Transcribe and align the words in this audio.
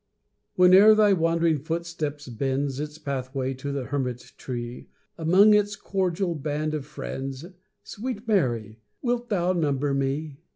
Whene'er 0.55 0.95
thy 0.95 1.13
wandering 1.13 1.59
footstep 1.59 2.19
bends 2.31 2.79
Its 2.79 2.97
pathway 2.97 3.53
to 3.53 3.71
the 3.71 3.83
Hermit 3.85 4.33
tree, 4.35 4.89
Among 5.15 5.53
its 5.53 5.75
cordial 5.75 6.33
band 6.33 6.73
of 6.73 6.87
friends, 6.87 7.45
Sweet 7.83 8.27
Mary! 8.27 8.79
wilt 9.03 9.29
thou 9.29 9.53
number 9.53 9.93
me? 9.93 10.39